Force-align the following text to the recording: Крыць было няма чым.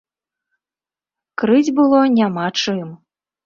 Крыць 1.43 1.75
было 1.83 2.03
няма 2.19 2.51
чым. 2.61 2.87